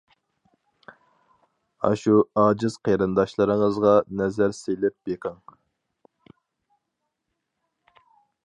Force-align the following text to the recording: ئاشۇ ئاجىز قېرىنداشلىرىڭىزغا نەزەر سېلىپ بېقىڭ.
ئاشۇ 1.89 2.15
ئاجىز 2.43 2.77
قېرىنداشلىرىڭىزغا 2.87 3.93
نەزەر 4.23 4.57
سېلىپ 4.63 4.99
بېقىڭ. 5.11 5.39